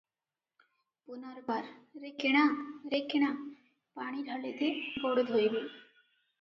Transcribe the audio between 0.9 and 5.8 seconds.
ପୁନର୍ବାର- "ରେ କିଣା, ରେ କିଣା! ପାଣି ଢାଳେ ଦେ" ଗୋଡ ଧୋଇବି।